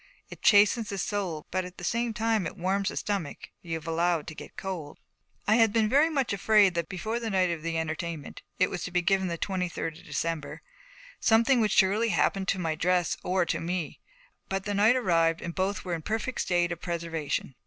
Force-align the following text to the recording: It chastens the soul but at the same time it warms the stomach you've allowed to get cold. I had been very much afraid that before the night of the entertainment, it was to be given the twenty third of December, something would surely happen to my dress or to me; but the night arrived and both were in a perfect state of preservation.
It 0.31 0.41
chastens 0.41 0.89
the 0.89 0.97
soul 0.97 1.45
but 1.51 1.63
at 1.63 1.77
the 1.77 1.83
same 1.83 2.11
time 2.11 2.47
it 2.47 2.57
warms 2.57 2.89
the 2.89 2.97
stomach 2.97 3.51
you've 3.61 3.85
allowed 3.87 4.25
to 4.25 4.33
get 4.33 4.57
cold. 4.57 4.97
I 5.47 5.57
had 5.57 5.71
been 5.71 5.87
very 5.87 6.09
much 6.09 6.33
afraid 6.33 6.73
that 6.73 6.89
before 6.89 7.19
the 7.19 7.29
night 7.29 7.51
of 7.51 7.61
the 7.61 7.77
entertainment, 7.77 8.41
it 8.57 8.71
was 8.71 8.83
to 8.85 8.89
be 8.91 9.03
given 9.03 9.27
the 9.27 9.37
twenty 9.37 9.69
third 9.69 9.99
of 9.99 10.03
December, 10.05 10.63
something 11.19 11.61
would 11.61 11.69
surely 11.69 12.09
happen 12.09 12.47
to 12.47 12.57
my 12.57 12.73
dress 12.73 13.15
or 13.21 13.45
to 13.45 13.59
me; 13.59 13.99
but 14.49 14.63
the 14.63 14.73
night 14.73 14.95
arrived 14.95 15.39
and 15.39 15.53
both 15.53 15.85
were 15.85 15.93
in 15.93 15.99
a 15.99 16.01
perfect 16.01 16.41
state 16.41 16.71
of 16.71 16.81
preservation. 16.81 17.53